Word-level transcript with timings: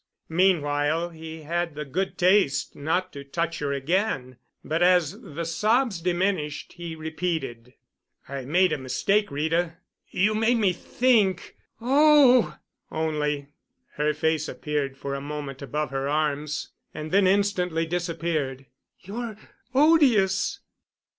Meanwhile 0.29 1.09
he 1.11 1.43
had 1.43 1.75
the 1.75 1.85
good 1.85 2.17
taste 2.17 2.75
not 2.75 3.13
to 3.13 3.23
touch 3.23 3.59
her 3.59 3.71
again. 3.71 4.37
But 4.65 4.81
as 4.81 5.21
the 5.21 5.45
sobs 5.45 6.01
diminished 6.01 6.73
he 6.73 6.95
repeated: 6.95 7.75
"I 8.27 8.45
made 8.45 8.71
a 8.73 8.79
mistake, 8.79 9.29
Rita. 9.29 9.77
You 10.09 10.33
made 10.33 10.57
me 10.57 10.73
think——" 10.73 11.55
"Oh!" 11.79 12.57
only. 12.91 13.49
Her 13.93 14.11
face 14.15 14.47
appeared 14.49 14.97
for 14.97 15.13
a 15.13 15.21
moment 15.21 15.61
above 15.61 15.91
her 15.91 16.09
arms 16.09 16.69
and 16.95 17.11
then 17.11 17.27
instantly 17.27 17.85
disappeared. 17.85 18.65
"You're 19.05 19.37
odious!" 19.75 20.61